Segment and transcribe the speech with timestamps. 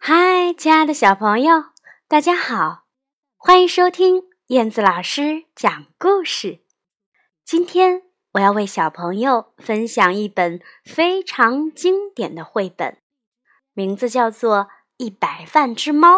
[0.00, 1.64] 嗨，亲爱的小朋友，
[2.06, 2.84] 大家好，
[3.36, 6.60] 欢迎收听燕子老师讲故事。
[7.44, 12.96] 今天我要为小朋友分享一本非常经典的绘本，
[13.74, 14.56] 名字叫做
[14.96, 16.16] 《一百万只猫》。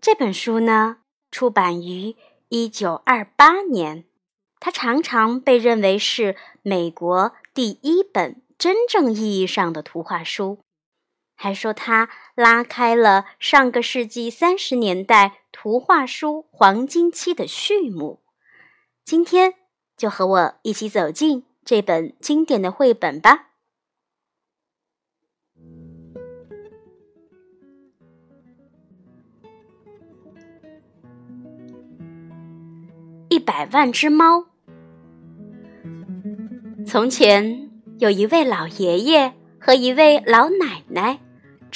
[0.00, 0.98] 这本书呢，
[1.30, 2.16] 出版于
[2.48, 4.06] 一九二八年，
[4.58, 10.58] 它常常被认为是美国第一本真正意义上的图画书。
[11.38, 18.22] 还说他拉开了上个世纪三十年代图画书黄金期的序幕。
[19.04, 19.52] 今天
[19.96, 23.50] 就和我一起走进这本经典的绘本吧，
[33.28, 34.38] 《一百万只猫》。
[36.86, 41.25] 从前有一位老爷爷和一位老奶奶。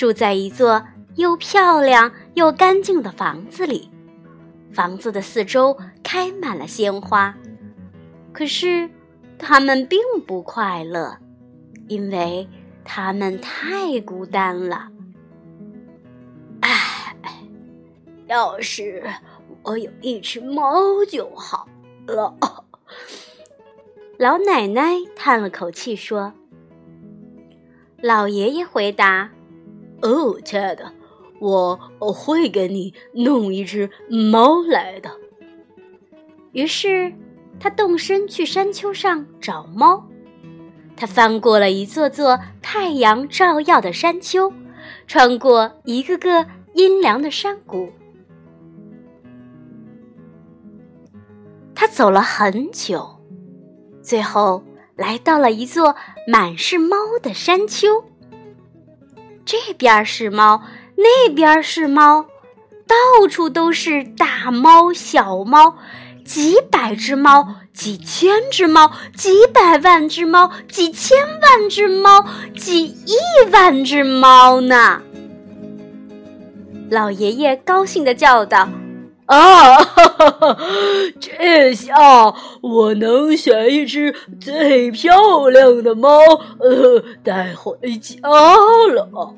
[0.00, 0.82] 住在一座
[1.16, 3.90] 又漂亮又干净的房子里，
[4.72, 7.36] 房子的四周开满了鲜花。
[8.32, 8.88] 可是，
[9.38, 11.18] 他们并不快乐，
[11.86, 12.48] 因为
[12.82, 14.88] 他们太孤单了。
[16.62, 17.14] 唉，
[18.26, 19.04] 要是
[19.62, 21.68] 我有一只猫就好
[22.06, 22.34] 了。
[24.16, 26.32] 老奶奶叹了口气说
[28.00, 29.32] ：“老爷爷回答。”
[30.02, 30.92] 哦，亲爱的，
[31.38, 31.76] 我
[32.12, 35.10] 会给你弄一只猫来的。
[36.52, 37.12] 于是，
[37.58, 40.06] 他动身去山丘上找猫。
[40.96, 44.52] 他翻过了一座座太阳照耀的山丘，
[45.06, 47.90] 穿过一个个阴凉的山谷。
[51.74, 53.18] 他走了很久，
[54.02, 54.62] 最后
[54.96, 55.94] 来到了一座
[56.26, 58.04] 满是猫的山丘。
[59.50, 60.62] 这边是猫，
[60.94, 62.26] 那边是猫，
[62.86, 65.76] 到处都是大猫、小猫，
[66.24, 72.24] 几百只猫，几千只猫，几百万只猫，几千万只猫，
[72.56, 73.16] 几亿
[73.50, 75.02] 万只猫呢！
[76.88, 78.68] 老爷爷高兴地叫道
[79.30, 80.56] ：“啊，哈哈
[81.20, 81.94] 这下
[82.62, 86.18] 我能选一只最漂亮的猫，
[86.58, 89.34] 呃，带回家了。”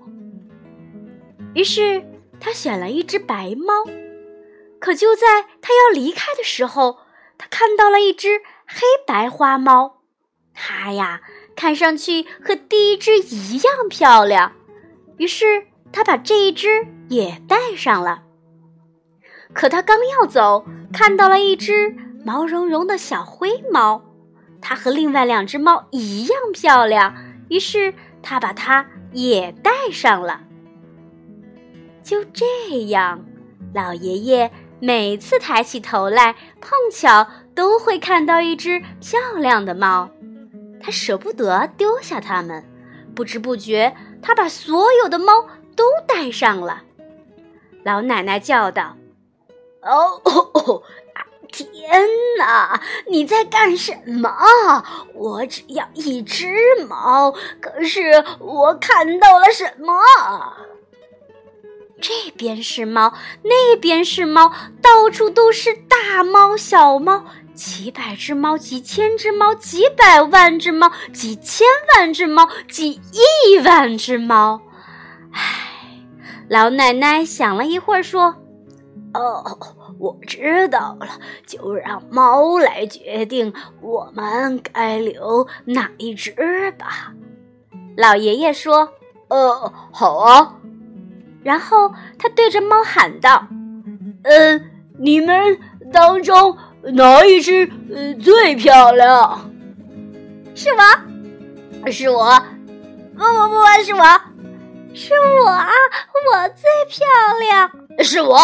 [1.54, 2.02] 于是
[2.40, 3.84] 他选了一只白猫，
[4.78, 6.96] 可就在他要离开的时候，
[7.36, 9.98] 他看到了一只黑白花猫。
[10.54, 11.20] 它呀，
[11.54, 14.52] 看上去和第一只一样漂亮。
[15.18, 18.22] 于是他把这一只也带上了。
[19.52, 24.02] 可他刚要走，看到了一只毛茸茸的小灰猫，
[24.60, 27.14] 它和另外两只猫一样漂亮。
[27.48, 27.92] 于是
[28.22, 30.40] 他把它也带上了。
[32.02, 32.44] 就这
[32.86, 33.24] 样，
[33.74, 40.08] 老爷爷每次抬起头来，碰巧都会看到一只漂亮的猫。
[40.80, 42.64] 他舍不得丢下它们，
[43.14, 45.46] 不知不觉，他把所有的猫
[45.76, 46.82] 都带上了。
[47.84, 48.96] 老奶奶叫道
[49.82, 50.82] ：“哦哦哦，
[51.50, 51.90] 天
[52.38, 52.80] 哪！
[53.08, 54.30] 你在干什么？
[55.14, 56.46] 我只要一只
[56.88, 59.92] 猫，可是我看到了什么？”
[62.00, 71.64] 这边是猫，那边是猫，到处都是大猫、小猫，几百只猫，几千只猫，几百万只猫，几千
[71.94, 74.60] 万只猫，几亿万只猫。
[75.32, 76.00] 唉，
[76.48, 78.34] 老奶奶想了一会儿，说
[79.14, 79.58] ：“哦，
[79.98, 81.06] 我知道了，
[81.46, 86.32] 就让猫来决定我们该留哪一只
[86.78, 87.12] 吧。”
[87.96, 88.88] 老爷爷说
[89.28, 90.56] ：“呃，好啊。”
[91.44, 93.46] 然后他对着猫喊道
[94.24, 95.58] ：“嗯，你们
[95.92, 99.50] 当中哪一只呃最漂亮？
[100.54, 102.24] 是我，是我，
[103.14, 104.04] 不不不，是我，
[104.94, 105.14] 是
[105.44, 105.50] 我！
[105.50, 107.06] 我最漂
[107.40, 107.70] 亮。
[107.98, 108.38] 是我，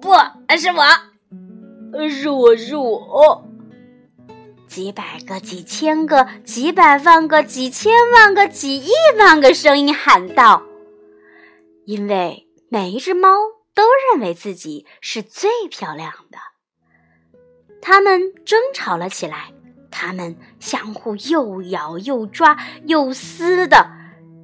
[0.00, 0.12] 不
[0.56, 3.44] 是我，是我是我。
[4.68, 10.62] 几百个、几千个、几百万个、几千万个、几亿万个声音喊道。”
[11.84, 13.28] 因为每一只猫
[13.74, 16.38] 都认为自己是最漂亮的，
[17.80, 19.52] 它们争吵了起来，
[19.90, 23.90] 它们相互又咬又抓又撕的，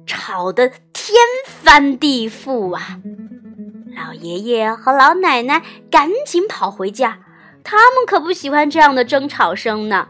[0.07, 1.15] 吵得天
[1.45, 2.99] 翻地覆啊！
[3.95, 7.19] 老爷爷和老奶奶赶紧跑回家，
[7.63, 10.07] 他们可不喜欢这样的争吵声呢。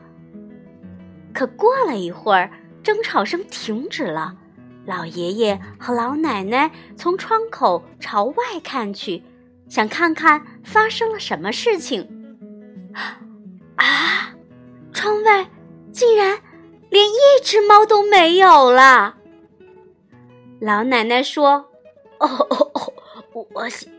[1.34, 2.50] 可过了一会儿，
[2.82, 4.36] 争吵声停止了。
[4.86, 9.24] 老爷爷和老奶奶从窗口朝外看去，
[9.70, 12.08] 想看看发生了什么事情。
[13.76, 14.34] 啊！
[14.94, 15.50] 窗外
[15.92, 16.40] 竟然
[16.90, 19.18] 连一只猫都没有了。
[20.62, 21.66] 老奶奶说
[22.20, 22.28] ：“哦，
[23.56, 23.90] 我想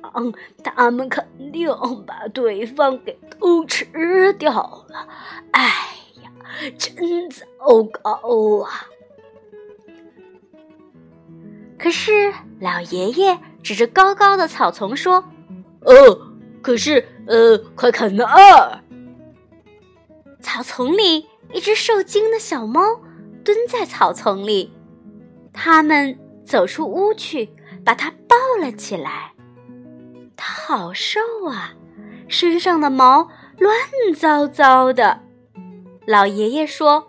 [0.62, 1.66] 他们肯定
[2.06, 5.08] 把对方给偷吃掉了。
[5.52, 5.62] 哎
[6.22, 6.30] 呀，
[6.78, 7.44] 真糟
[7.90, 8.86] 糕啊！”
[11.78, 15.24] 可是老爷爷指着高高的草丛说
[15.80, 15.94] ：“哦，
[16.62, 18.80] 可是，呃，快看那儿！”
[20.40, 22.80] 草丛里，一只受惊的小猫
[23.42, 24.70] 蹲在草丛里。
[25.52, 27.48] 他们走出屋去，
[27.84, 29.32] 把它抱了起来。
[30.36, 31.74] 它好瘦啊，
[32.28, 33.28] 身上的毛
[33.58, 33.74] 乱
[34.14, 35.20] 糟糟的。
[36.06, 37.08] 老爷爷说：“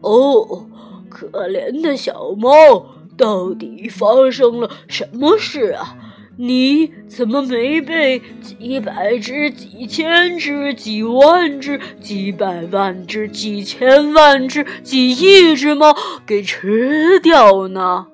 [0.00, 0.66] 哦，
[1.08, 2.86] 可怜的小猫，
[3.16, 5.96] 到底发生了什么事啊？”
[6.40, 18.06] 你怎么没被几百只、几千只、几万只、几百万只、几千万只、几亿只猫给吃掉呢？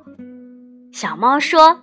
[0.91, 1.83] 小猫说：“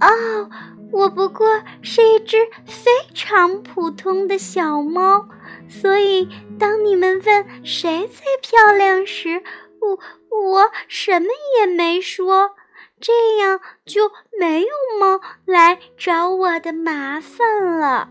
[0.00, 0.48] 哦，
[0.92, 1.46] 我不过
[1.82, 2.36] 是一只
[2.66, 5.28] 非常普通的小猫，
[5.68, 9.42] 所以当你们问谁最漂亮时，
[9.80, 9.98] 我
[10.36, 12.52] 我什么也没说。”
[13.00, 14.68] 这样就没有
[14.98, 18.08] 猫来找我的麻烦了。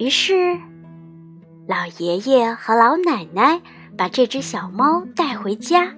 [0.00, 0.58] 于是，
[1.68, 3.62] 老爷爷和老奶奶
[3.96, 5.94] 把这只小猫带回家。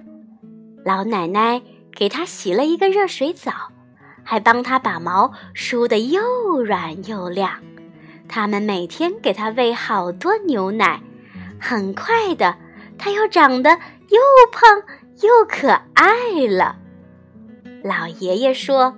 [0.85, 3.51] 老奶奶给它洗了一个热水澡，
[4.29, 7.63] 还帮它把毛梳得又软又亮。
[8.27, 11.01] 他们每天给它喂好多牛奶，
[11.57, 12.57] 很快的，
[12.97, 14.19] 它又长得又
[14.51, 14.83] 胖。
[15.23, 16.75] 又可爱了，
[17.83, 18.95] 老爷爷说：“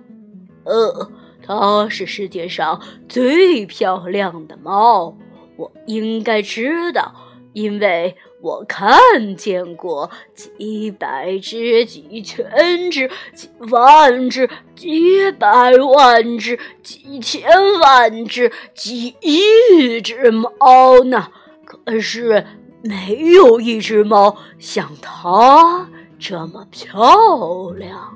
[0.65, 1.09] 呃，
[1.41, 5.15] 它是世界上最漂亮的猫，
[5.55, 7.15] 我应该知道，
[7.53, 14.49] 因为我看见过几百只、几千只、几万只、
[14.79, 21.27] 几百万只、几千万只、几亿只猫呢。
[21.65, 22.45] 可是
[22.81, 28.13] 没有一只猫像它。”这么漂亮！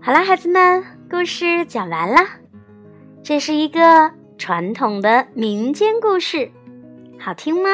[0.00, 2.16] 好了，孩子们，故事讲完了。
[3.22, 6.50] 这是一个传统的民间故事，
[7.18, 7.68] 好听吗？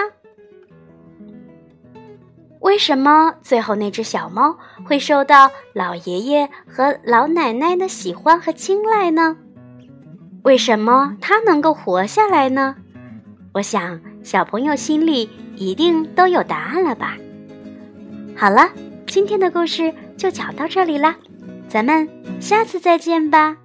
[2.71, 9.37] 为什么最后那只小猫会受到老爷爷和老奶奶的喜欢和青睐呢？
[10.45, 12.77] 为什么它能够活下来呢？
[13.55, 14.01] 我想。
[14.23, 17.17] 小朋友心里一定都有答案了吧？
[18.37, 18.69] 好了，
[19.07, 21.17] 今天的故事就讲到这里啦，
[21.67, 22.07] 咱们
[22.39, 23.57] 下次再见吧。